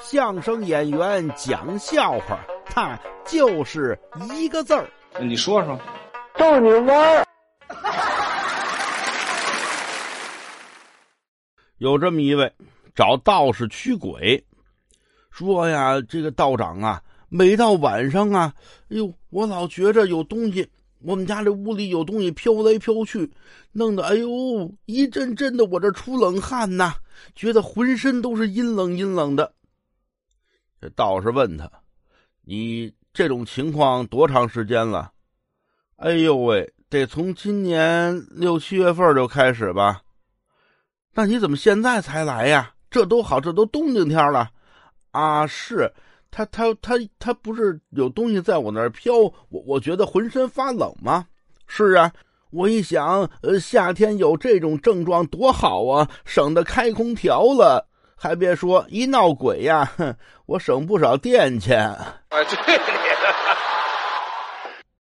[0.00, 3.98] 相声演员讲笑话，他就是
[4.34, 4.88] 一个字儿。
[5.20, 5.78] 你说说，
[6.36, 7.26] 逗你玩儿。
[11.78, 12.52] 有这么一位
[12.94, 14.42] 找道士驱鬼，
[15.30, 18.52] 说呀，这个道长啊，每到晚上啊，
[18.90, 20.68] 哎呦，我老觉着有东西，
[21.00, 23.30] 我们家这屋里有东西飘来飘去，
[23.72, 26.94] 弄得哎呦一阵阵的，我这出冷汗呐，
[27.34, 29.52] 觉得浑身都是阴冷阴冷的。
[30.82, 31.70] 这道士问他
[32.42, 35.12] ：“你这种情况多长时间了？”
[35.94, 40.02] 哎呦喂，得从今年六七月份就开始吧。
[41.14, 42.74] 那你怎么现在才来呀？
[42.90, 44.50] 这都好，这都冬天天了，
[45.12, 45.46] 啊！
[45.46, 45.88] 是，
[46.32, 49.14] 他他他他不是有东西在我那儿飘，
[49.50, 51.28] 我我觉得浑身发冷吗？
[51.68, 52.12] 是啊，
[52.50, 57.88] 我一想，呃，夏天有这种症状多好啊，省得开空调了。
[58.22, 59.90] 还别说，一闹鬼呀，
[60.46, 61.80] 我省不少电钱。
[61.88, 62.78] 啊，对。